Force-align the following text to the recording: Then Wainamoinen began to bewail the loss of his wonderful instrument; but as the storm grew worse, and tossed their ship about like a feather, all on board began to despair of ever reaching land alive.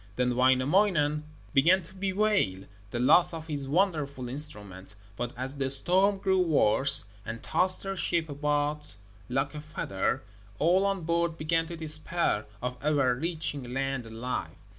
Then 0.15 0.35
Wainamoinen 0.35 1.25
began 1.53 1.83
to 1.83 1.93
bewail 1.93 2.65
the 2.89 2.99
loss 2.99 3.35
of 3.35 3.45
his 3.45 3.67
wonderful 3.69 4.29
instrument; 4.29 4.95
but 5.15 5.31
as 5.37 5.55
the 5.57 5.69
storm 5.69 6.17
grew 6.17 6.39
worse, 6.41 7.05
and 7.23 7.43
tossed 7.43 7.83
their 7.83 7.95
ship 7.95 8.27
about 8.27 8.95
like 9.29 9.53
a 9.53 9.61
feather, 9.61 10.23
all 10.57 10.87
on 10.87 11.03
board 11.03 11.37
began 11.37 11.67
to 11.67 11.77
despair 11.77 12.47
of 12.63 12.77
ever 12.83 13.13
reaching 13.13 13.75
land 13.75 14.07
alive. 14.07 14.49